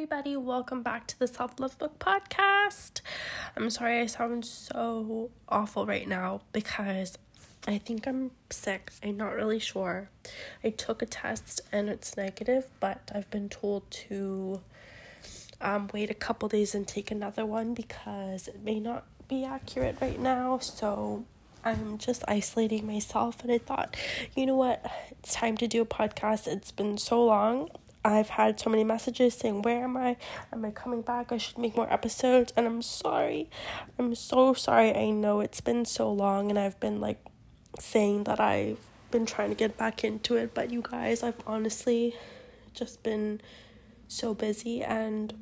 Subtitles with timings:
[0.00, 0.34] everybody.
[0.34, 3.02] Welcome back to the Self Love Book Podcast.
[3.54, 7.18] I'm sorry I sound so awful right now because
[7.68, 8.92] I think I'm sick.
[9.04, 10.08] I'm not really sure.
[10.64, 14.62] I took a test and it's negative, but I've been told to
[15.60, 19.98] um, wait a couple days and take another one because it may not be accurate
[20.00, 20.60] right now.
[20.60, 21.26] So
[21.62, 23.94] I'm just isolating myself, and I thought,
[24.34, 26.46] you know what, it's time to do a podcast.
[26.46, 27.68] It's been so long.
[28.04, 30.16] I've had so many messages saying, Where am I?
[30.52, 31.32] Am I coming back?
[31.32, 32.52] I should make more episodes.
[32.56, 33.50] And I'm sorry.
[33.98, 34.94] I'm so sorry.
[34.94, 37.22] I know it's been so long and I've been like
[37.78, 38.78] saying that I've
[39.10, 40.54] been trying to get back into it.
[40.54, 42.14] But you guys, I've honestly
[42.72, 43.40] just been
[44.08, 45.34] so busy and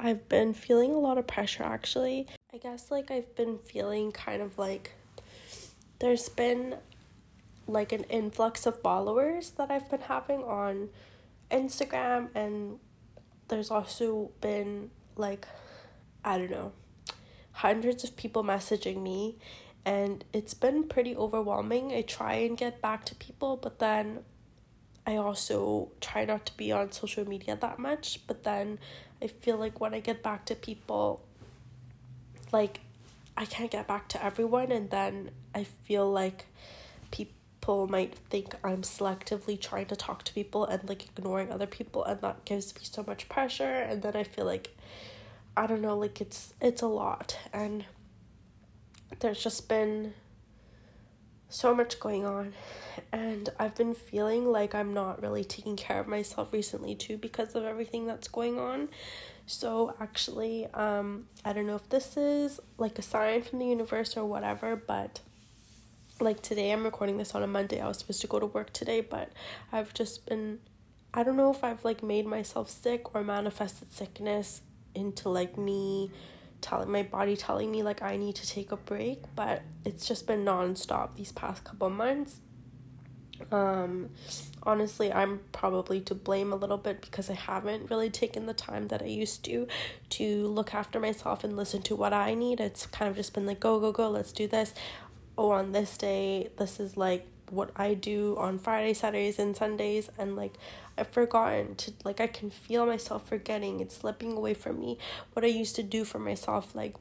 [0.00, 2.26] I've been feeling a lot of pressure actually.
[2.52, 4.92] I guess like I've been feeling kind of like
[6.00, 6.74] there's been
[7.66, 10.88] like an influx of followers that I've been having on
[11.50, 12.78] Instagram and
[13.48, 15.46] there's also been like
[16.24, 16.72] I don't know
[17.52, 19.36] hundreds of people messaging me
[19.84, 21.92] and it's been pretty overwhelming.
[21.92, 24.20] I try and get back to people but then
[25.06, 28.78] I also try not to be on social media that much, but then
[29.20, 31.22] I feel like when I get back to people
[32.52, 32.80] like
[33.36, 36.46] I can't get back to everyone and then I feel like
[37.62, 42.02] people might think I'm selectively trying to talk to people and like ignoring other people
[42.04, 44.76] and that gives me so much pressure and then I feel like
[45.56, 47.84] I don't know like it's it's a lot and
[49.20, 50.14] there's just been
[51.50, 52.52] so much going on
[53.12, 57.54] and I've been feeling like I'm not really taking care of myself recently too because
[57.54, 58.88] of everything that's going on.
[59.46, 64.16] So actually um I don't know if this is like a sign from the universe
[64.16, 65.20] or whatever, but
[66.22, 67.80] like today I'm recording this on a Monday.
[67.80, 69.30] I was supposed to go to work today, but
[69.72, 70.60] I've just been
[71.12, 74.62] I don't know if I've like made myself sick or manifested sickness
[74.94, 76.10] into like me
[76.60, 80.26] telling my body telling me like I need to take a break, but it's just
[80.26, 82.38] been nonstop these past couple months.
[83.50, 84.10] Um
[84.62, 88.88] honestly, I'm probably to blame a little bit because I haven't really taken the time
[88.88, 89.66] that I used to
[90.10, 92.60] to look after myself and listen to what I need.
[92.60, 94.72] It's kind of just been like go go go, let's do this
[95.36, 100.10] oh, on this day, this is like what I do on Friday, Saturdays, and Sundays,
[100.18, 100.54] and like
[100.96, 103.80] I've forgotten to like I can feel myself forgetting.
[103.80, 104.98] It's slipping away from me.
[105.32, 106.96] What I used to do for myself, like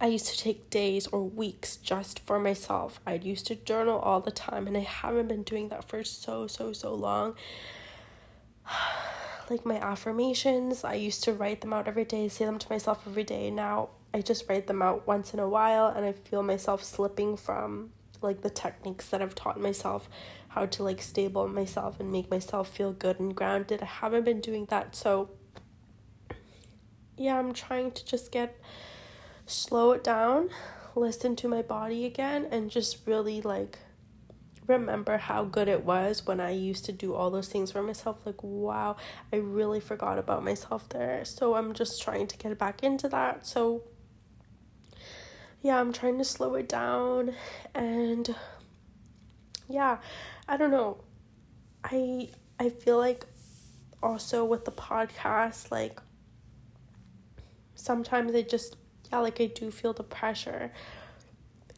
[0.00, 3.00] I used to take days or weeks just for myself.
[3.06, 6.46] I used to journal all the time, and I haven't been doing that for so,
[6.46, 7.34] so, so long.
[9.50, 13.04] like my affirmations, I used to write them out every day, say them to myself
[13.06, 13.50] every day.
[13.50, 17.36] Now I just write them out once in a while and I feel myself slipping
[17.36, 17.90] from
[18.22, 20.08] like the techniques that I've taught myself
[20.48, 23.82] how to like stable myself and make myself feel good and grounded.
[23.82, 24.96] I haven't been doing that.
[24.96, 25.30] So
[27.16, 28.60] yeah, I'm trying to just get
[29.46, 30.50] slow it down,
[30.96, 33.78] listen to my body again and just really like
[34.66, 38.24] remember how good it was when I used to do all those things for myself.
[38.24, 38.96] Like, wow,
[39.32, 41.24] I really forgot about myself there.
[41.24, 43.46] So I'm just trying to get back into that.
[43.46, 43.82] So
[45.62, 47.34] yeah, I'm trying to slow it down
[47.74, 48.34] and
[49.68, 49.98] yeah,
[50.48, 50.98] I don't know.
[51.84, 52.28] I
[52.58, 53.26] I feel like
[54.02, 56.00] also with the podcast like
[57.74, 58.76] sometimes I just
[59.12, 60.72] yeah, like I do feel the pressure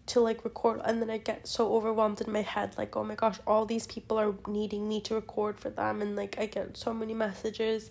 [0.06, 3.14] to like record and then I get so overwhelmed in my head like oh my
[3.14, 6.76] gosh all these people are needing me to record for them and like I get
[6.76, 7.90] so many messages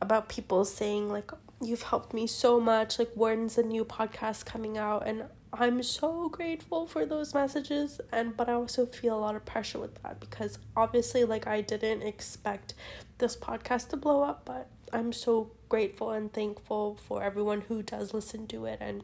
[0.00, 2.98] about people saying like you've helped me so much.
[2.98, 5.06] Like when's a new podcast coming out?
[5.06, 9.44] And i'm so grateful for those messages and but i also feel a lot of
[9.44, 12.72] pressure with that because obviously like i didn't expect
[13.18, 18.14] this podcast to blow up but i'm so grateful and thankful for everyone who does
[18.14, 19.02] listen to it and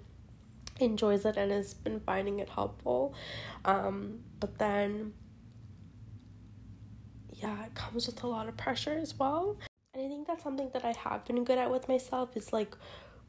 [0.81, 3.15] enjoys it and has been finding it helpful.
[3.65, 5.15] Um but then
[7.33, 9.57] yeah it comes with a lot of pressure as well
[9.97, 12.77] and I think that's something that I have been good at with myself is like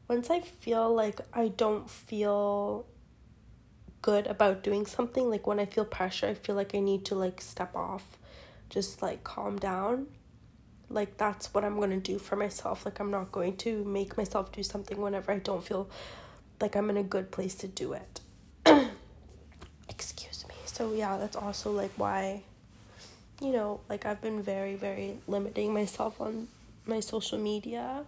[0.06, 2.84] once I feel like I don't feel
[4.02, 7.14] good about doing something, like when I feel pressure, I feel like I need to
[7.14, 8.04] like step off,
[8.68, 10.08] just like calm down.
[10.90, 12.84] Like that's what I'm going to do for myself.
[12.84, 15.88] Like I'm not going to make myself do something whenever I don't feel
[16.60, 18.20] like I'm in a good place to do it.
[19.88, 20.54] Excuse me.
[20.66, 22.42] So yeah, that's also like why
[23.40, 26.48] you know, like I've been very very limiting myself on
[26.88, 28.04] my social media.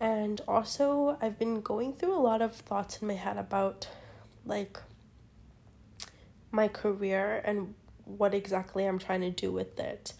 [0.00, 3.88] And also, I've been going through a lot of thoughts in my head about
[4.46, 4.78] like
[6.50, 7.74] my career and
[8.04, 10.14] what exactly I'm trying to do with it.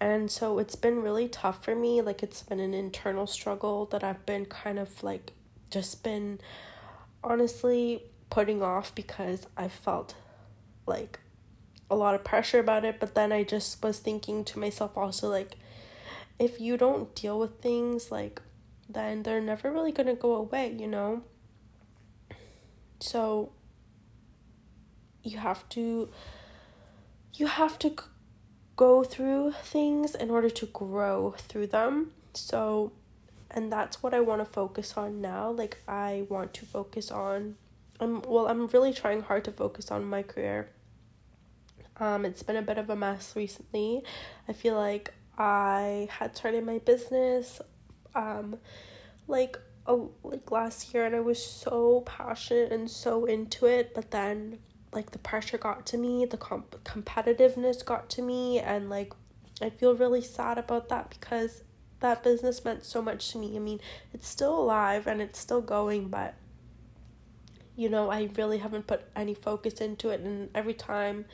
[0.00, 2.00] And so it's been really tough for me.
[2.00, 5.32] Like it's been an internal struggle that I've been kind of like
[5.70, 6.38] just been
[7.22, 10.14] honestly putting off because I felt
[10.86, 11.18] like
[11.90, 13.00] a lot of pressure about it.
[13.00, 15.56] But then I just was thinking to myself also, like,
[16.38, 18.40] if you don't deal with things, like,
[18.88, 21.22] then they're never really going to go away, you know?
[23.00, 23.52] So
[25.22, 26.08] you have to
[27.34, 27.94] you have to
[28.76, 32.12] go through things in order to grow through them.
[32.34, 32.92] So
[33.50, 35.50] and that's what I want to focus on now.
[35.50, 37.56] Like I want to focus on
[38.00, 40.70] I'm well I'm really trying hard to focus on my career.
[41.98, 44.02] Um it's been a bit of a mess recently.
[44.48, 47.60] I feel like I had started my business
[48.14, 48.58] um
[49.28, 49.56] like
[49.86, 54.58] oh like last year and I was so passionate and so into it, but then
[54.92, 59.12] like the pressure got to me, the comp- competitiveness got to me and like
[59.60, 61.62] I feel really sad about that because
[62.00, 63.56] that business meant so much to me.
[63.56, 63.80] I mean,
[64.12, 66.34] it's still alive and it's still going, but
[67.76, 71.26] you know, I really haven't put any focus into it and every time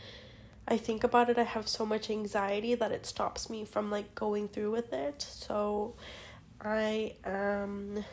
[0.66, 4.14] I think about it, I have so much anxiety that it stops me from like
[4.14, 5.20] going through with it.
[5.20, 5.94] So
[6.61, 8.05] I um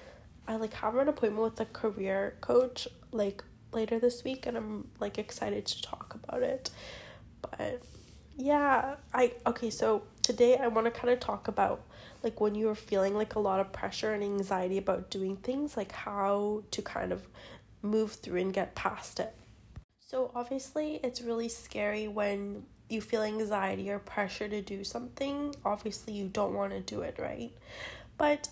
[0.48, 4.88] I like have an appointment with a career coach like later this week and I'm
[5.00, 6.70] like excited to talk about it.
[7.42, 7.82] But
[8.38, 11.84] yeah, I okay, so today I want to kind of talk about
[12.24, 15.92] like when you're feeling like a lot of pressure and anxiety about doing things, like
[15.94, 17.28] how to kind of
[17.82, 19.34] move through and get past it.
[20.12, 25.56] So obviously, it's really scary when you feel anxiety or pressure to do something.
[25.64, 27.50] Obviously, you don't want to do it, right?
[28.18, 28.50] But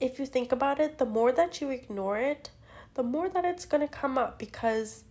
[0.00, 2.50] if you think about it, the more that you ignore it,
[2.92, 5.02] the more that it's going to come up because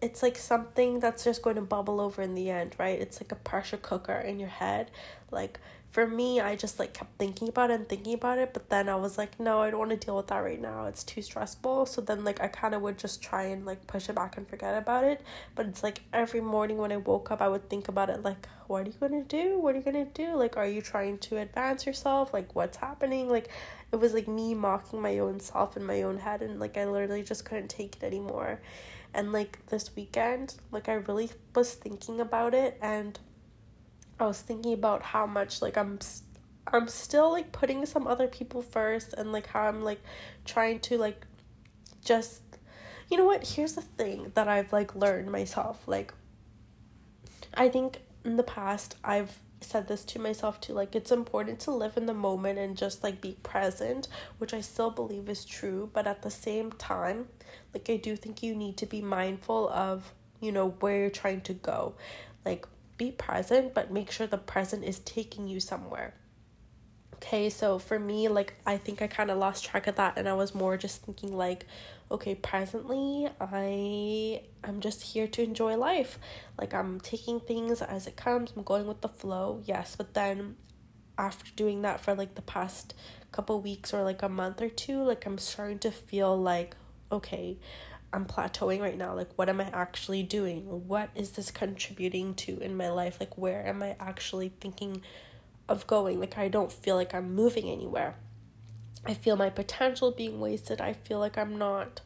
[0.00, 2.98] it's like something that's just going to bubble over in the end, right?
[2.98, 4.90] It's like a pressure cooker in your head.
[5.30, 5.60] Like
[5.92, 8.88] for me, I just like kept thinking about it and thinking about it, but then
[8.88, 10.86] I was like, no, I don't want to deal with that right now.
[10.86, 11.84] It's too stressful.
[11.84, 14.48] So then like I kind of would just try and like push it back and
[14.48, 15.20] forget about it.
[15.54, 18.48] But it's like every morning when I woke up, I would think about it like,
[18.68, 19.58] what are you going to do?
[19.58, 20.34] What are you going to do?
[20.34, 22.32] Like are you trying to advance yourself?
[22.32, 23.28] Like what's happening?
[23.28, 23.50] Like
[23.92, 26.86] it was like me mocking my own self in my own head and like I
[26.86, 28.62] literally just couldn't take it anymore.
[29.12, 33.18] And like this weekend, like I really was thinking about it and
[34.22, 35.98] I was thinking about how much like I'm
[36.66, 40.00] I'm still like putting some other people first and like how I'm like
[40.44, 41.26] trying to like
[42.04, 42.42] just
[43.10, 43.46] you know what?
[43.46, 45.82] Here's the thing that I've like learned myself.
[45.86, 46.14] Like
[47.54, 51.70] I think in the past I've said this to myself too like it's important to
[51.70, 54.08] live in the moment and just like be present
[54.38, 57.28] which I still believe is true but at the same time
[57.72, 61.40] like I do think you need to be mindful of you know where you're trying
[61.42, 61.94] to go.
[62.44, 62.66] Like
[62.96, 66.14] be present, but make sure the present is taking you somewhere.
[67.14, 70.28] Okay, so for me, like, I think I kind of lost track of that, and
[70.28, 71.66] I was more just thinking, like,
[72.10, 76.18] okay, presently, I I'm just here to enjoy life.
[76.58, 80.56] Like, I'm taking things as it comes, I'm going with the flow, yes, but then
[81.16, 82.94] after doing that for like the past
[83.32, 86.74] couple weeks or like a month or two, like, I'm starting to feel like,
[87.12, 87.56] okay,
[88.12, 89.14] I'm plateauing right now.
[89.14, 90.64] Like, what am I actually doing?
[90.86, 93.16] What is this contributing to in my life?
[93.18, 95.02] Like, where am I actually thinking
[95.68, 96.20] of going?
[96.20, 98.16] Like, I don't feel like I'm moving anywhere.
[99.04, 100.80] I feel my potential being wasted.
[100.80, 102.02] I feel like I'm not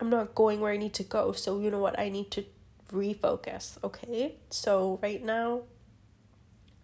[0.00, 1.32] I'm not going where I need to go.
[1.32, 1.98] So, you know what?
[1.98, 2.44] I need to
[2.92, 4.36] refocus, okay?
[4.50, 5.62] So, right now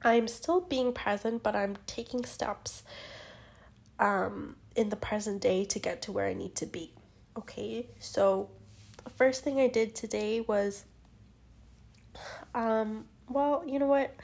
[0.02, 2.82] I'm still being present, but I'm taking steps
[3.98, 6.92] um in the present day to get to where I need to be.
[7.36, 8.50] Okay, so
[9.02, 10.84] the first thing I did today was
[12.54, 14.14] um well, you know what?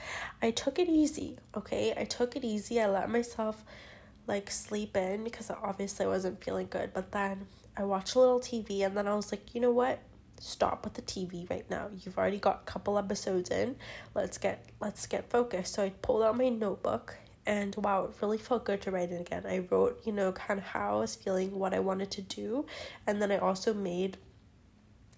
[0.42, 1.94] I took it easy, okay?
[1.96, 2.80] I took it easy.
[2.80, 3.64] I let myself
[4.26, 8.40] like sleep in because obviously I wasn't feeling good, but then I watched a little
[8.40, 10.00] TV and then I was like, "You know what?
[10.38, 11.88] Stop with the TV right now.
[12.04, 13.76] You've already got a couple episodes in.
[14.14, 17.16] Let's get let's get focused." So I pulled out my notebook
[17.50, 19.42] and wow, it really felt good to write it again.
[19.44, 22.64] I wrote, you know, kind of how I was feeling, what I wanted to do,
[23.08, 24.18] and then I also made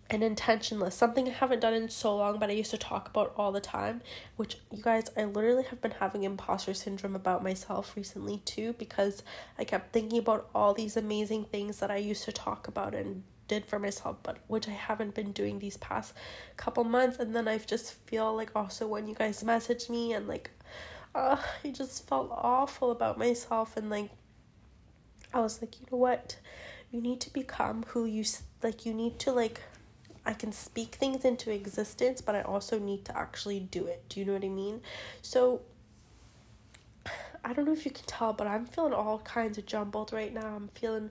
[0.08, 3.06] an intention list, something I haven't done in so long, but I used to talk
[3.06, 4.00] about all the time.
[4.36, 9.22] Which, you guys, I literally have been having imposter syndrome about myself recently too, because
[9.58, 13.24] I kept thinking about all these amazing things that I used to talk about and
[13.46, 16.14] did for myself, but which I haven't been doing these past
[16.56, 17.18] couple months.
[17.18, 20.50] And then I just feel like also when you guys message me and like
[21.14, 24.11] uh, I just felt awful about myself and like
[25.35, 26.37] I was like, you know what?
[26.90, 28.25] You need to become who you
[28.62, 29.62] like you need to like
[30.25, 34.04] I can speak things into existence, but I also need to actually do it.
[34.09, 34.81] Do you know what I mean?
[35.21, 35.62] So
[37.45, 40.33] I don't know if you can tell, but I'm feeling all kinds of jumbled right
[40.33, 40.47] now.
[40.47, 41.11] I'm feeling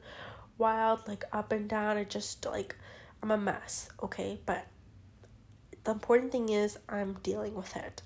[0.58, 1.98] wild, like up and down.
[1.98, 2.76] I just like
[3.22, 4.40] I'm a mess, okay?
[4.46, 4.66] But
[5.84, 8.02] the important thing is I'm dealing with it.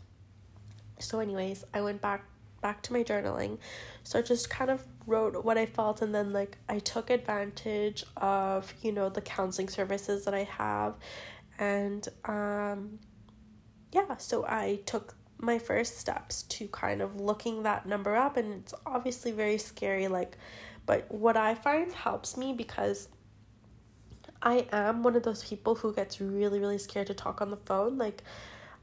[1.00, 2.26] So anyways, I went back
[2.66, 3.60] back to my journaling.
[4.02, 8.04] So I just kind of wrote what I felt and then like I took advantage
[8.18, 10.96] of, you know, the counseling services that I have.
[11.60, 12.98] And um
[13.92, 18.36] yeah, so I took my first steps to kind of looking that number up.
[18.36, 20.36] And it's obviously very scary like
[20.88, 23.10] but what I find helps me because
[24.42, 27.58] I am one of those people who gets really really scared to talk on the
[27.58, 28.00] phone.
[28.00, 28.24] Like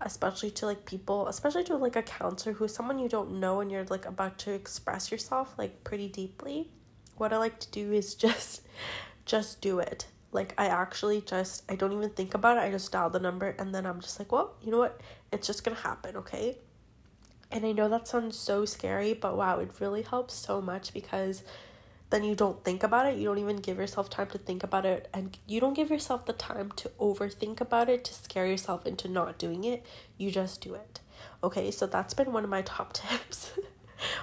[0.06, 3.70] especially to like people especially to like a counselor who's someone you don't know and
[3.70, 6.68] you're like about to express yourself like pretty deeply.
[7.16, 8.62] What i like to do is just
[9.24, 10.06] just do it.
[10.32, 12.60] Like i actually just i don't even think about it.
[12.60, 15.00] I just dial the number and then i'm just like well you know what?
[15.32, 16.58] It's just gonna happen okay?
[17.50, 21.42] And i know that sounds so scary but wow it really helps so much because
[22.12, 23.16] then you don't think about it.
[23.16, 25.08] You don't even give yourself time to think about it.
[25.14, 29.08] And you don't give yourself the time to overthink about it, to scare yourself into
[29.08, 29.84] not doing it.
[30.18, 31.00] You just do it.
[31.42, 33.52] Okay, so that's been one of my top tips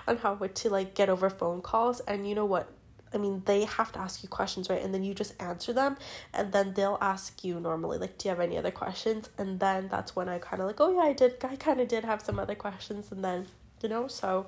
[0.08, 2.00] on how to like get over phone calls.
[2.01, 2.72] And you know what?
[3.12, 4.84] I mean, they have to ask you questions, right?
[4.84, 5.98] And then you just answer them,
[6.31, 9.31] and then they'll ask you normally, like, do you have any other questions?
[9.36, 11.43] And then that's when I kind of like, oh, yeah, I did.
[11.43, 13.12] I kind of did have some other questions.
[13.12, 13.48] And then,
[13.81, 14.46] you know, so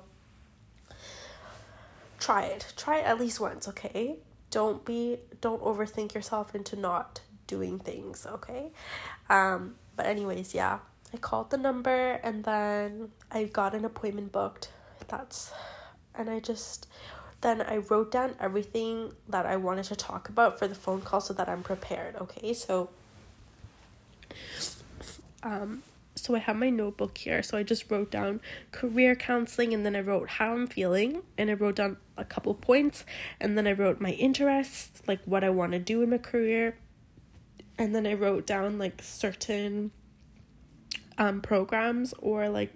[2.22, 2.72] try it.
[2.76, 4.16] Try it at least once, okay?
[4.50, 8.70] Don't be don't overthink yourself into not doing things, okay?
[9.28, 10.78] Um but anyways, yeah.
[11.12, 14.70] I called the number and then I got an appointment booked.
[15.08, 15.52] That's
[16.14, 16.86] and I just
[17.40, 21.20] then I wrote down everything that I wanted to talk about for the phone call
[21.20, 22.54] so that I'm prepared, okay?
[22.54, 22.90] So
[25.42, 25.82] um
[26.22, 27.42] so I have my notebook here.
[27.42, 31.50] So I just wrote down career counseling and then I wrote how I'm feeling and
[31.50, 33.04] I wrote down a couple points
[33.40, 36.76] and then I wrote my interests, like what I want to do in my career.
[37.76, 39.90] And then I wrote down like certain
[41.18, 42.72] um programs or like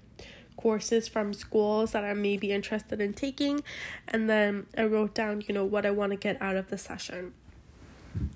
[0.56, 3.62] courses from schools that I may be interested in taking
[4.08, 6.78] and then I wrote down, you know, what I want to get out of the
[6.78, 7.32] session.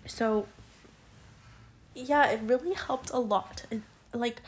[0.06, 0.46] So
[1.96, 3.64] yeah, it really helped a lot.
[3.72, 3.80] It,
[4.12, 4.42] like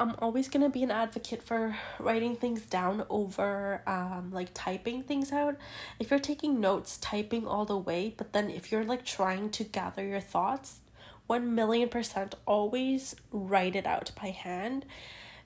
[0.00, 5.02] I'm always going to be an advocate for writing things down over um like typing
[5.02, 5.56] things out.
[5.98, 9.62] If you're taking notes, typing all the way, but then if you're like trying to
[9.62, 10.78] gather your thoughts,
[11.26, 14.86] 1 million percent always write it out by hand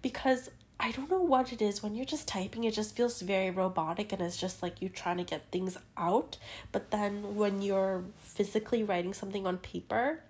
[0.03, 3.51] because I don't know what it is when you're just typing it just feels very
[3.51, 6.37] robotic and it's just like you're trying to get things out
[6.73, 10.21] but then when you're physically writing something on paper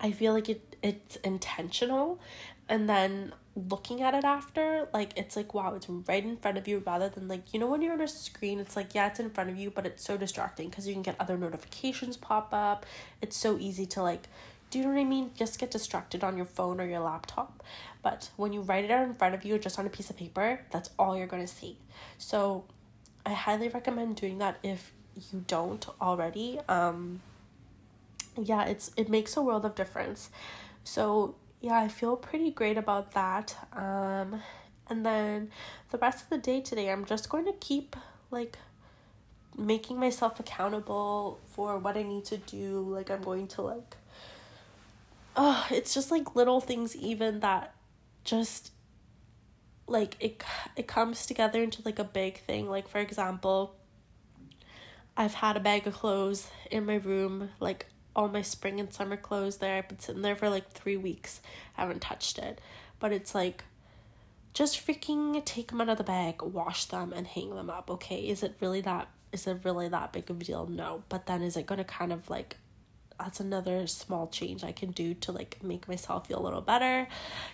[0.00, 2.20] I feel like it it's intentional.
[2.68, 6.68] And then looking at it after like it's like wow it's right in front of
[6.68, 9.18] you rather than like you know when you're on a screen it's like yeah it's
[9.18, 12.48] in front of you but it's so distracting because you can get other notifications pop
[12.52, 12.86] up.
[13.20, 14.28] It's so easy to like
[14.70, 15.32] do you know what i mean?
[15.34, 17.64] Just get distracted on your phone or your laptop.
[18.02, 20.16] But when you write it out in front of you just on a piece of
[20.16, 21.76] paper that's all you're going to see.
[22.18, 22.64] So
[23.26, 24.92] i highly recommend doing that if
[25.32, 27.20] you don't already um
[28.36, 30.30] yeah it's it makes a world of difference
[30.84, 33.54] so yeah, I feel pretty great about that.
[33.72, 34.42] Um,
[34.88, 35.50] and then
[35.90, 37.96] the rest of the day today, I'm just going to keep
[38.30, 38.58] like
[39.56, 42.80] making myself accountable for what I need to do.
[42.88, 43.96] Like, I'm going to like,
[45.36, 47.74] oh, it's just like little things, even that
[48.24, 48.72] just
[49.86, 50.42] like it
[50.76, 53.74] it comes together into like a big thing like for example
[55.16, 59.16] i've had a bag of clothes in my room like all my spring and summer
[59.16, 59.76] clothes there.
[59.76, 61.40] I've been sitting there for like three weeks.
[61.76, 62.60] I haven't touched it.
[62.98, 63.64] But it's like,
[64.52, 68.28] just freaking take them out of the bag, wash them, and hang them up, okay?
[68.28, 70.66] Is it really that, is it really that big of a deal?
[70.66, 71.04] No.
[71.08, 72.56] But then is it going to kind of like,
[73.18, 77.06] that's another small change I can do to like make myself feel a little better.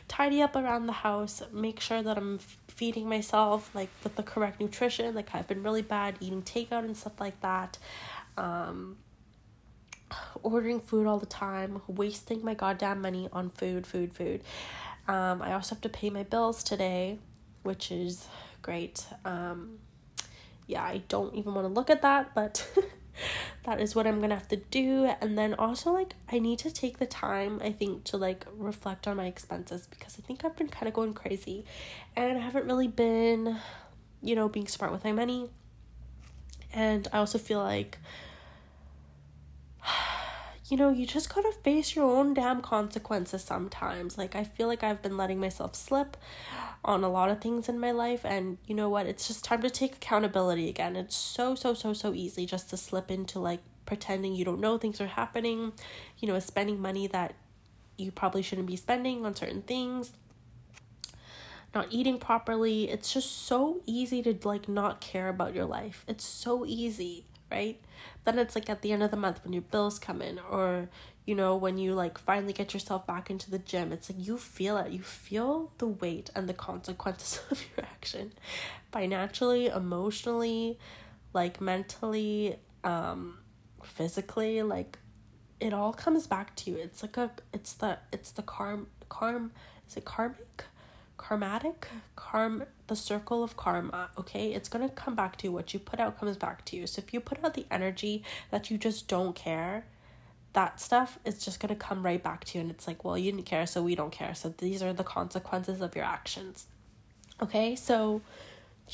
[0.06, 4.60] Tidy up around the house, make sure that I'm feeding myself like with the correct
[4.60, 5.14] nutrition.
[5.14, 7.78] Like I've been really bad eating takeout and stuff like that.
[8.38, 8.96] Um,
[10.42, 14.42] ordering food all the time, wasting my goddamn money on food, food, food.
[15.08, 17.18] Um, I also have to pay my bills today,
[17.62, 18.26] which is
[18.62, 19.06] great.
[19.24, 19.78] Um,
[20.66, 22.68] yeah, I don't even want to look at that, but
[23.64, 25.10] that is what I'm gonna have to do.
[25.20, 29.06] And then also, like, I need to take the time, I think, to like reflect
[29.06, 31.64] on my expenses because I think I've been kind of going crazy
[32.16, 33.58] and I haven't really been,
[34.22, 35.50] you know, being smart with my money.
[36.72, 37.98] And I also feel like
[40.68, 44.18] you know, you just gotta face your own damn consequences sometimes.
[44.18, 46.16] Like, I feel like I've been letting myself slip
[46.84, 49.06] on a lot of things in my life, and you know what?
[49.06, 50.96] It's just time to take accountability again.
[50.96, 54.78] It's so, so, so, so easy just to slip into like pretending you don't know
[54.78, 55.72] things are happening,
[56.18, 57.34] you know, spending money that
[57.96, 60.12] you probably shouldn't be spending on certain things
[61.74, 66.24] not eating properly it's just so easy to like not care about your life it's
[66.24, 67.80] so easy right?
[68.24, 70.88] Then it's like at the end of the month when your bills come in or
[71.24, 74.38] you know when you like finally get yourself back into the gym it's like you
[74.38, 74.92] feel it.
[74.92, 78.32] You feel the weight and the consequences of your action.
[78.92, 80.78] Financially emotionally
[81.32, 83.38] like mentally um
[83.82, 84.98] physically like
[85.58, 86.76] it all comes back to you.
[86.76, 89.50] It's like a it's the it's the karm karm
[89.88, 90.64] is it karmic
[91.18, 94.52] karmatic karm the circle of karma okay?
[94.52, 95.52] It's going to come back to you.
[95.52, 96.86] What you put out comes back to you.
[96.86, 99.84] So if you put out the energy that you just don't care
[100.52, 102.62] that stuff is just going to come right back to you.
[102.62, 104.34] And it's like well you didn't care so we don't care.
[104.34, 106.66] So these are the consequences of your actions
[107.42, 107.76] okay?
[107.76, 108.22] So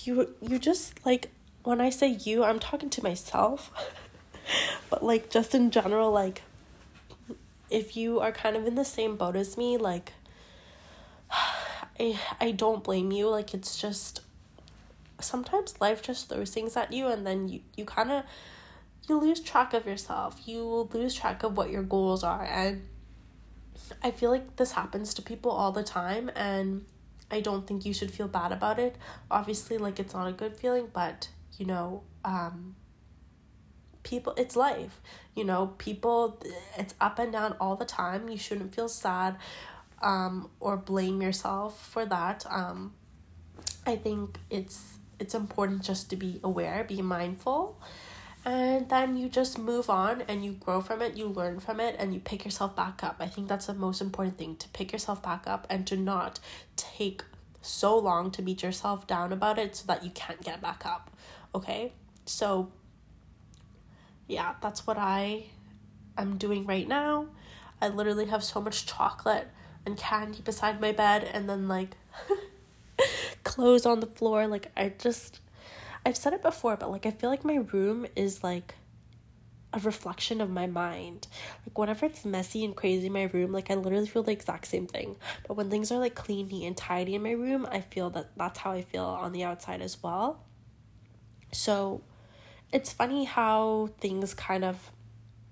[0.05, 1.31] you you just like
[1.65, 3.71] when i say you i'm talking to myself.
[4.91, 6.43] But like just in general like
[7.71, 10.13] if you are kind of in the same boat as me like
[12.03, 13.29] I I don't blame you.
[13.29, 14.23] Like it's just
[15.21, 18.25] sometimes life just throws things at you and then you, you kind of
[19.09, 20.41] you lose track of yourself.
[20.47, 22.89] You lose track of what your goals are and
[24.03, 26.85] I feel like this happens to people all the time and
[27.31, 28.97] I don't think you should feel bad about it.
[29.31, 32.75] Obviously like it's not a good feeling, but you know, um
[34.03, 35.01] people it's life.
[35.37, 36.43] You know, people
[36.77, 38.29] it's up and down all the time.
[38.29, 39.37] You shouldn't feel sad
[40.03, 42.45] um, or blame yourself for that.
[42.49, 42.95] Um,
[43.87, 47.81] I think it's it's important just to be aware, be mindful,
[48.45, 51.95] and then you just move on and you grow from it, you learn from it,
[51.99, 53.17] and you pick yourself back up.
[53.21, 56.41] I think that's the most important thing to pick yourself back up and to not
[56.77, 57.23] take
[57.61, 61.11] so long to beat yourself down about it so that you can't get back up.
[61.55, 61.93] Okay?
[62.27, 62.73] So
[64.27, 65.45] yeah, that's what I
[66.19, 67.27] am doing right now.
[67.81, 69.49] I literally have so much chocolate
[69.85, 71.97] and candy beside my bed and then like
[73.45, 75.41] clothes on the floor like I just
[76.05, 78.75] I've said it before but like I feel like my room is like
[79.73, 81.27] a reflection of my mind.
[81.67, 84.67] Like whenever it's messy and crazy in my room, like I literally feel the exact
[84.67, 85.17] same thing.
[85.47, 88.37] But when things are like clean, neat, and tidy in my room, I feel that
[88.37, 90.45] that's how I feel on the outside as well.
[91.53, 92.03] So
[92.73, 94.91] it's funny how things kind of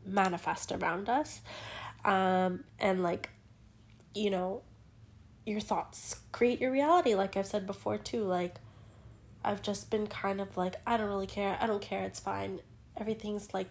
[0.05, 1.41] manifest around us.
[2.05, 3.31] Um and like
[4.15, 4.63] you know,
[5.47, 8.25] your thoughts create your reality, like I've said before, too.
[8.25, 8.57] Like,
[9.45, 11.57] I've just been kind of like, I don't really care.
[11.61, 12.05] I don't care.
[12.05, 12.61] It's fine.
[12.97, 13.69] Everything's like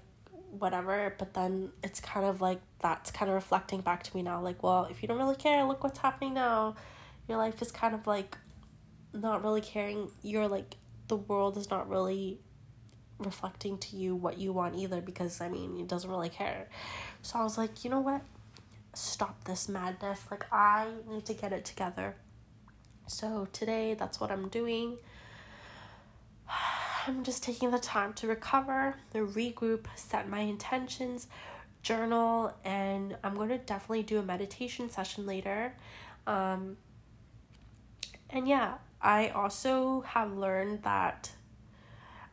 [0.51, 1.15] whatever.
[1.17, 4.41] But then it's kind of like that's kind of reflecting back to me now.
[4.41, 6.75] Like, well, if you don't really care, look what's happening now.
[7.27, 8.37] Your life is kind of like
[9.13, 10.09] not really caring.
[10.23, 10.75] You're like,
[11.07, 12.39] the world is not really
[13.19, 16.67] reflecting to you what you want either because I mean, it doesn't really care.
[17.21, 18.21] So I was like, you know what?
[18.99, 20.25] Stop this madness.
[20.29, 22.15] Like, I need to get it together.
[23.07, 24.97] So, today, that's what I'm doing.
[27.07, 31.27] I'm just taking the time to recover, regroup, set my intentions,
[31.81, 35.73] journal, and I'm going to definitely do a meditation session later.
[36.27, 36.77] Um,
[38.29, 41.31] and yeah, I also have learned that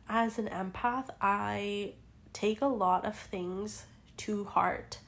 [0.09, 1.93] as an empath, I
[2.33, 3.85] take a lot of things
[4.17, 4.99] to heart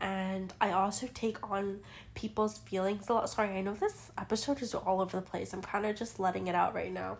[0.00, 1.80] and I also take on
[2.14, 3.30] people's feelings a lot.
[3.30, 5.52] Sorry, I know this episode is all over the place.
[5.52, 7.18] I'm kind of just letting it out right now.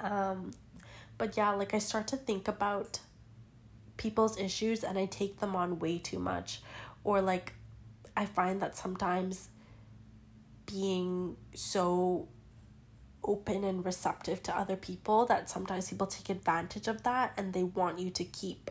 [0.00, 0.52] Um,
[1.16, 3.00] but yeah, like I start to think about
[3.96, 6.60] people's issues and I take them on way too much,
[7.02, 7.54] or like
[8.16, 9.48] I find that sometimes
[10.66, 12.28] being so
[13.22, 17.62] open and receptive to other people that sometimes people take advantage of that and they
[17.62, 18.70] want you to keep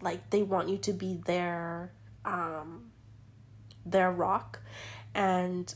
[0.00, 1.92] like they want you to be their
[2.24, 2.90] um
[3.86, 4.60] their rock.
[5.14, 5.72] And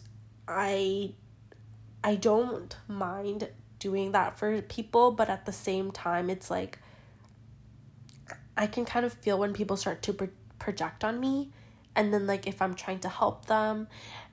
[0.48, 1.12] i
[2.02, 6.78] i don't mind doing that for people but at the same time it's like
[8.56, 10.28] i can kind of feel when people start to pro-
[10.58, 11.50] project on me.
[11.94, 13.88] And then like if i'm trying to help them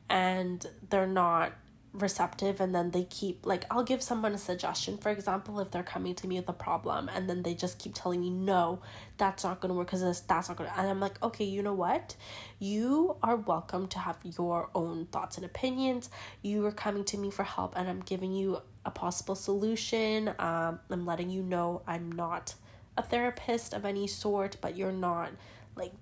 [0.09, 1.53] and they're not
[2.01, 5.83] receptive and then they keep like I'll give someone a suggestion for example if they're
[5.83, 8.81] coming to me with a problem and then they just keep telling me no
[9.17, 11.61] that's not going to work cuz that's not going to and I'm like okay you
[11.63, 12.15] know what?
[12.59, 16.09] You are welcome to have your own thoughts and opinions.
[16.41, 20.33] You are coming to me for help and I'm giving you a possible solution.
[20.39, 22.55] Um I'm letting you know I'm not
[22.97, 25.31] a therapist of any sort but you're not
[25.75, 25.93] like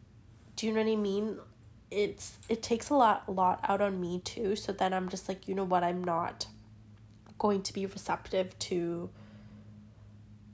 [0.55, 1.39] do you know what I mean?
[1.93, 4.55] It's it takes a lot lot out on me too.
[4.55, 6.47] So then I'm just like, you know what, I'm not
[7.37, 9.09] going to be receptive to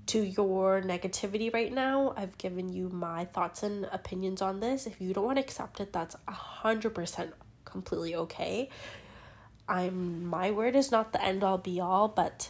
[0.08, 2.14] to your negativity right now.
[2.18, 4.88] I've given you my thoughts and opinions on this.
[4.88, 8.70] If you don't want to accept it, that's a hundred percent completely okay.
[9.68, 12.50] I'm my word is not the end all be all, but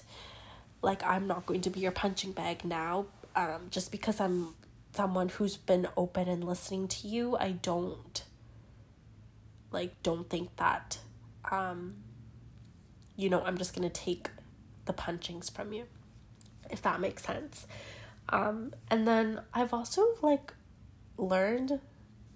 [0.81, 3.07] like I'm not going to be your punching bag now.
[3.35, 4.55] Um, just because I'm
[4.95, 8.23] someone who's been open and listening to you, I don't
[9.71, 10.99] like don't think that
[11.51, 11.95] um
[13.15, 14.29] you know, I'm just gonna take
[14.85, 15.85] the punchings from you
[16.69, 17.67] if that makes sense.
[18.29, 20.53] Um, and then I've also like
[21.17, 21.79] learned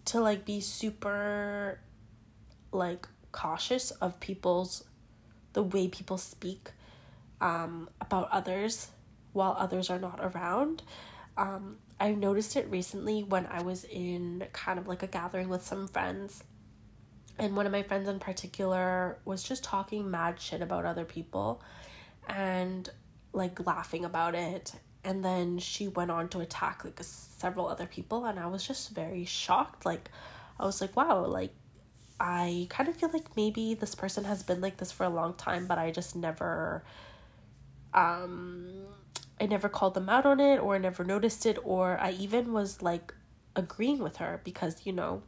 [0.05, 1.79] to like be super
[2.71, 4.83] like cautious of people's
[5.53, 6.71] the way people speak
[7.39, 8.87] um, about others
[9.33, 10.81] while others are not around.
[11.37, 15.63] Um, I noticed it recently when I was in kind of like a gathering with
[15.63, 16.43] some friends.
[17.39, 21.61] And one of my friends in particular was just talking mad shit about other people.
[22.27, 22.89] And
[23.33, 28.25] like laughing about it and then she went on to attack like several other people
[28.25, 30.09] and i was just very shocked like
[30.59, 31.53] i was like wow like
[32.19, 35.33] i kind of feel like maybe this person has been like this for a long
[35.33, 36.83] time but i just never
[37.93, 38.69] um
[39.41, 42.53] i never called them out on it or I never noticed it or i even
[42.53, 43.13] was like
[43.55, 45.23] agreeing with her because you know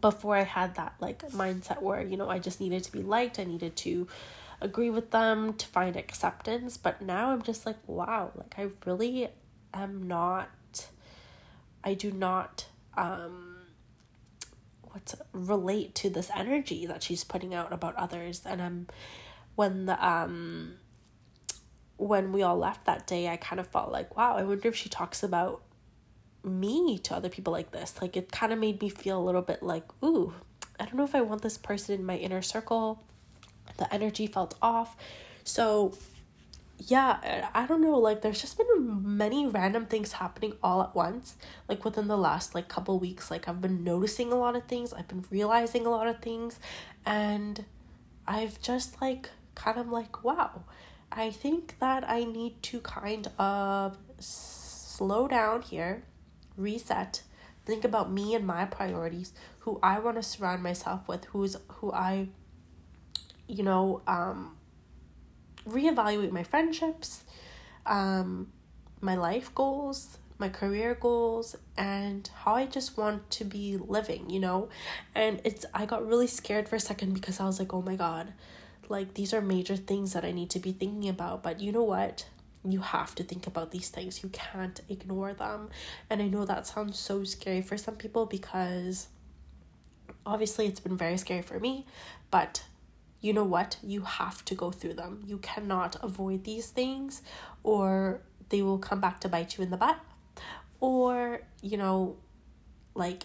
[0.00, 3.38] before i had that like mindset where you know i just needed to be liked
[3.38, 4.06] i needed to
[4.60, 6.76] agree with them to find acceptance.
[6.76, 9.28] But now i'm just like wow like i really
[9.72, 10.88] am not
[11.82, 13.56] i do not um
[14.82, 18.42] what's relate to this energy that she's putting out about others.
[18.44, 18.86] And i'm
[19.54, 20.74] when the um
[21.96, 24.74] when we all left that day i kind of felt like wow i wonder if
[24.74, 25.60] she talks about
[26.42, 29.42] me to other people like this like it kind of made me feel a little
[29.42, 30.32] bit like ooh
[30.78, 33.02] i don't know if i want this person in my inner circle
[33.80, 34.96] the energy felt off.
[35.42, 35.94] So,
[36.78, 41.36] yeah, I don't know, like there's just been many random things happening all at once.
[41.68, 44.92] Like within the last like couple weeks, like I've been noticing a lot of things,
[44.92, 46.60] I've been realizing a lot of things,
[47.04, 47.64] and
[48.26, 50.64] I've just like kind of like, wow.
[51.12, 56.04] I think that I need to kind of slow down here,
[56.60, 57.22] reset,
[57.64, 61.92] think about me and my priorities, who I want to surround myself with, who's who
[61.92, 62.28] I
[63.50, 64.56] you know, um,
[65.68, 67.24] reevaluate my friendships,
[67.84, 68.52] um,
[69.00, 74.40] my life goals, my career goals, and how I just want to be living, you
[74.40, 74.68] know?
[75.14, 77.96] And it's, I got really scared for a second because I was like, oh my
[77.96, 78.32] God,
[78.88, 81.42] like these are major things that I need to be thinking about.
[81.42, 82.26] But you know what?
[82.68, 84.22] You have to think about these things.
[84.22, 85.70] You can't ignore them.
[86.08, 89.08] And I know that sounds so scary for some people because
[90.26, 91.86] obviously it's been very scary for me,
[92.30, 92.64] but
[93.20, 93.76] you know what?
[93.82, 95.22] You have to go through them.
[95.26, 97.22] You cannot avoid these things
[97.62, 99.98] or they will come back to bite you in the butt.
[100.80, 102.16] Or, you know,
[102.94, 103.24] like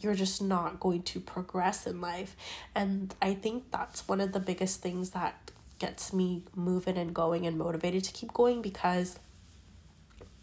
[0.00, 2.36] you're just not going to progress in life.
[2.74, 7.46] And I think that's one of the biggest things that gets me moving and going
[7.46, 9.18] and motivated to keep going because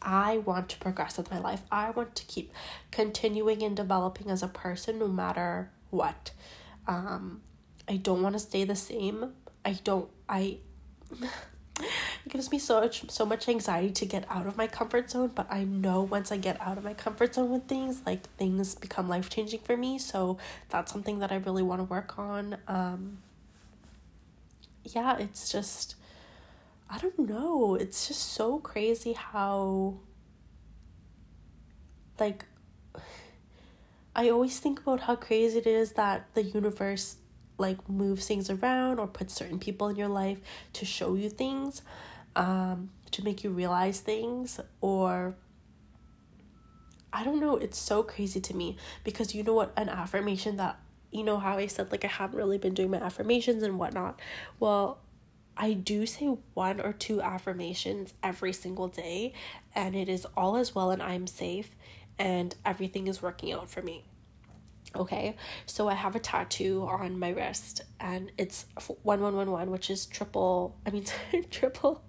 [0.02, 1.64] I want to progress with my life.
[1.72, 2.54] I want to keep
[2.92, 6.32] continuing and developing as a person no matter what.
[6.88, 7.42] Um,
[7.90, 9.34] I don't want to stay the same.
[9.64, 10.58] I don't I
[11.80, 15.32] it gives me so much so much anxiety to get out of my comfort zone,
[15.34, 18.76] but I know once I get out of my comfort zone with things, like things
[18.76, 19.98] become life changing for me.
[19.98, 20.38] So
[20.70, 22.58] that's something that I really want to work on.
[22.68, 23.18] Um
[24.94, 25.96] yeah, it's just
[26.90, 27.76] I don't know.
[27.76, 29.96] It's just so crazy how
[32.20, 32.46] like
[34.16, 37.18] I always think about how crazy it is that the universe
[37.58, 40.40] like moves things around or puts certain people in your life
[40.74, 41.82] to show you things,
[42.36, 45.36] um, to make you realize things, or
[47.14, 50.80] I don't know, it's so crazy to me because you know what, an affirmation that
[51.12, 54.20] you know how I said like I haven't really been doing my affirmations and whatnot.
[54.60, 55.00] Well,
[55.58, 59.34] I do say one or two affirmations every single day,
[59.74, 61.76] and it is all as well, and I'm safe,
[62.20, 64.04] and everything is working out for me.
[64.96, 70.78] Okay, so I have a tattoo on my wrist and it's 1111, which is triple,
[70.86, 71.06] I mean,
[71.52, 72.02] triple,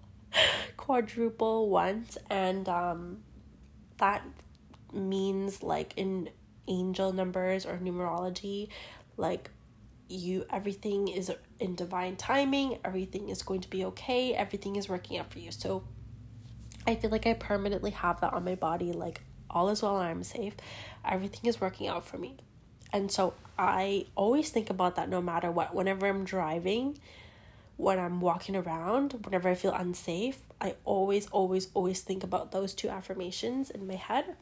[0.77, 2.17] quadruple ones.
[2.31, 3.25] And um,
[3.99, 4.23] that
[4.93, 6.29] means like in
[6.69, 8.69] angel numbers or numerology,
[9.17, 9.51] like
[10.09, 15.19] you, everything is in divine timing, everything is going to be okay, everything is working
[15.19, 15.51] out for you.
[15.51, 15.85] So
[16.87, 20.23] I feel like I permanently have that on my body, like all is well, I'm
[20.23, 20.55] safe.
[21.05, 22.37] Everything is working out for me.
[22.93, 25.75] And so I always think about that no matter what.
[25.75, 26.99] Whenever I'm driving,
[27.77, 32.75] when I'm walking around, whenever I feel unsafe, I always, always, always think about those
[32.75, 34.37] two affirmations in my head.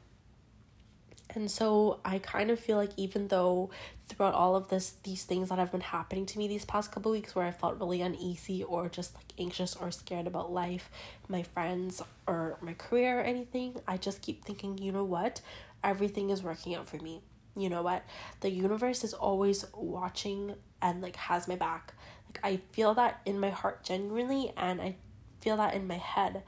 [1.35, 3.71] And so I kind of feel like even though
[4.09, 7.11] throughout all of this these things that have been happening to me these past couple
[7.11, 10.91] weeks where I felt really uneasy or just like anxious or scared about life,
[11.29, 15.41] my friends or my career or anything, I just keep thinking, you know what?
[15.83, 17.23] Everything is working out for me.
[17.57, 18.05] You know what?
[18.41, 21.95] The universe is always watching and like has my back.
[22.29, 24.97] Like I feel that in my heart genuinely and I
[25.41, 26.43] feel that in my head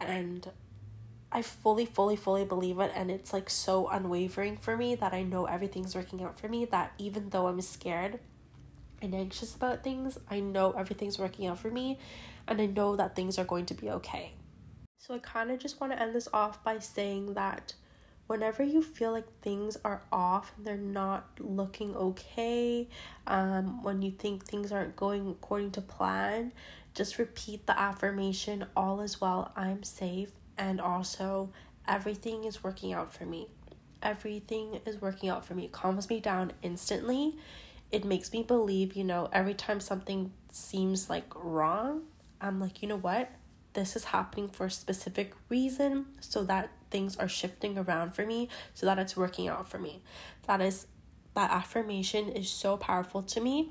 [0.00, 0.48] and
[1.30, 2.92] I fully, fully, fully believe it.
[2.94, 6.64] And it's like so unwavering for me that I know everything's working out for me.
[6.64, 8.18] That even though I'm scared
[9.02, 11.98] and anxious about things, I know everything's working out for me.
[12.46, 14.32] And I know that things are going to be okay.
[14.96, 17.74] So I kind of just want to end this off by saying that
[18.28, 22.86] whenever you feel like things are off and they're not looking okay
[23.26, 26.52] um, when you think things aren't going according to plan
[26.94, 31.50] just repeat the affirmation all is well i'm safe and also
[31.86, 33.48] everything is working out for me.
[34.02, 35.66] Everything is working out for me.
[35.66, 37.36] It calms me down instantly.
[37.90, 42.02] It makes me believe, you know, every time something seems like wrong,
[42.40, 43.30] I'm like, you know what?
[43.72, 48.48] This is happening for a specific reason so that things are shifting around for me,
[48.74, 50.02] so that it's working out for me.
[50.46, 50.86] That is
[51.34, 53.70] that affirmation is so powerful to me.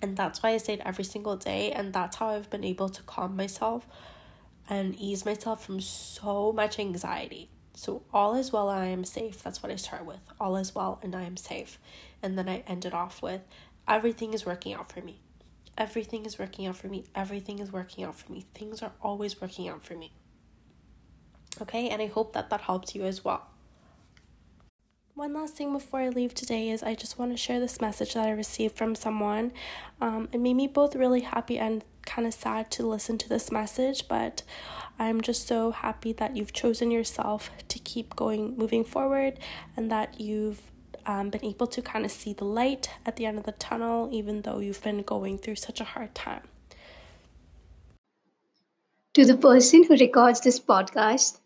[0.00, 1.72] And that's why I say it every single day.
[1.72, 3.86] And that's how I've been able to calm myself
[4.68, 7.48] and ease myself from so much anxiety.
[7.74, 9.42] So, all is well, I am safe.
[9.42, 10.20] That's what I start with.
[10.40, 11.78] All is well, and I am safe.
[12.22, 13.42] And then I end it off with
[13.88, 15.20] everything is working out for me.
[15.76, 17.04] Everything is working out for me.
[17.14, 18.44] Everything is working out for me.
[18.54, 20.12] Things are always working out for me.
[21.60, 23.48] Okay, and I hope that that helps you as well.
[25.18, 28.14] One last thing before I leave today is I just want to share this message
[28.14, 29.50] that I received from someone.
[30.00, 33.50] Um, it made me both really happy and kind of sad to listen to this
[33.50, 34.44] message, but
[34.96, 39.40] I'm just so happy that you've chosen yourself to keep going, moving forward,
[39.76, 40.60] and that you've
[41.04, 44.08] um, been able to kind of see the light at the end of the tunnel,
[44.12, 46.42] even though you've been going through such a hard time.
[49.14, 51.40] To the person who records this podcast,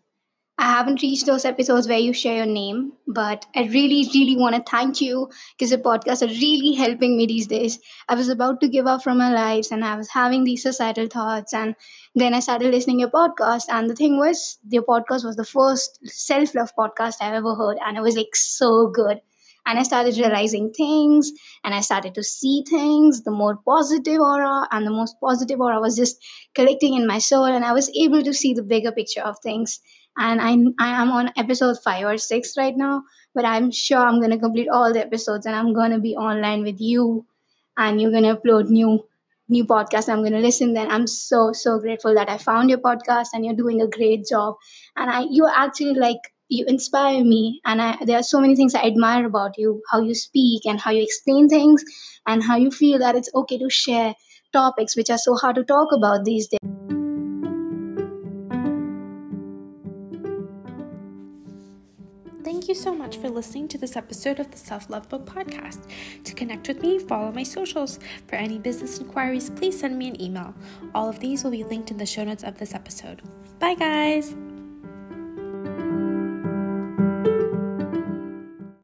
[0.58, 4.54] I haven't reached those episodes where you share your name, but I really, really want
[4.54, 7.78] to thank you because the podcasts are really helping me these days.
[8.08, 11.08] I was about to give up from my lives and I was having these suicidal
[11.08, 11.52] thoughts.
[11.52, 11.74] And
[12.14, 13.64] then I started listening to your podcast.
[13.70, 17.78] And the thing was, your podcast was the first self love podcast I've ever heard.
[17.84, 19.20] And it was like so good.
[19.64, 21.32] And I started realizing things
[21.64, 25.80] and I started to see things, the more positive aura, and the most positive aura
[25.80, 26.16] was just
[26.54, 27.44] collecting in my soul.
[27.44, 29.80] And I was able to see the bigger picture of things
[30.16, 33.02] and I'm I am on episode five or six right now.
[33.34, 36.80] But I'm sure I'm gonna complete all the episodes, and I'm gonna be online with
[36.80, 37.26] you,
[37.76, 39.04] and you're gonna upload new
[39.48, 40.08] new podcasts.
[40.08, 40.74] I'm gonna listen.
[40.74, 44.26] Then I'm so so grateful that I found your podcast, and you're doing a great
[44.26, 44.56] job.
[44.96, 48.74] And I you actually like you inspire me, and I there are so many things
[48.74, 51.84] I admire about you, how you speak and how you explain things,
[52.26, 54.14] and how you feel that it's okay to share
[54.52, 56.71] topics which are so hard to talk about these days.
[62.72, 65.90] You so much for listening to this episode of the Self Love Book Podcast.
[66.24, 67.98] To connect with me, follow my socials.
[68.28, 70.54] For any business inquiries, please send me an email.
[70.94, 73.20] All of these will be linked in the show notes of this episode.
[73.58, 74.51] Bye, guys!